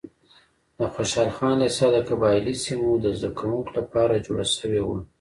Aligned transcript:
د 0.77 0.79
خوشحال 0.93 1.29
خان 1.37 1.53
لیسه 1.61 1.87
د 1.91 1.97
قبایلي 2.09 2.55
سیمو 2.63 2.91
د 3.03 3.05
زده 3.17 3.29
کوونکو 3.39 3.71
لپاره 3.79 4.23
جوړه 4.25 4.45
شوې 4.57 4.81
وه. 4.87 4.97